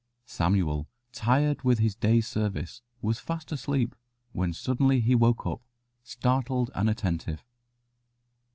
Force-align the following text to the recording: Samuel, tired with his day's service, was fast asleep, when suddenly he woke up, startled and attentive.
Samuel, 0.25 0.87
tired 1.11 1.61
with 1.63 1.77
his 1.77 1.93
day's 1.95 2.27
service, 2.27 2.81
was 3.03 3.19
fast 3.19 3.51
asleep, 3.51 3.93
when 4.31 4.51
suddenly 4.51 4.99
he 4.99 5.13
woke 5.13 5.45
up, 5.45 5.61
startled 6.03 6.71
and 6.73 6.89
attentive. 6.89 7.45